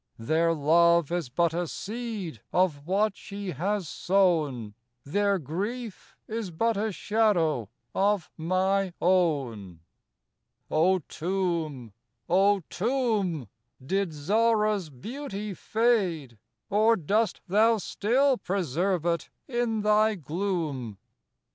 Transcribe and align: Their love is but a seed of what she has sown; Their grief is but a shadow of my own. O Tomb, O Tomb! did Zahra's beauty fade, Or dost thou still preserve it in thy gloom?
Their 0.17 0.55
love 0.55 1.11
is 1.11 1.29
but 1.29 1.53
a 1.53 1.67
seed 1.67 2.41
of 2.51 2.87
what 2.87 3.15
she 3.15 3.51
has 3.51 3.87
sown; 3.87 4.73
Their 5.03 5.37
grief 5.37 6.17
is 6.27 6.49
but 6.49 6.75
a 6.75 6.91
shadow 6.91 7.69
of 7.93 8.31
my 8.35 8.93
own. 8.99 9.81
O 10.71 11.01
Tomb, 11.07 11.93
O 12.27 12.61
Tomb! 12.67 13.47
did 13.85 14.09
Zahra's 14.11 14.89
beauty 14.89 15.53
fade, 15.53 16.39
Or 16.71 16.95
dost 16.95 17.41
thou 17.47 17.77
still 17.77 18.39
preserve 18.39 19.05
it 19.05 19.29
in 19.47 19.81
thy 19.81 20.15
gloom? 20.15 20.97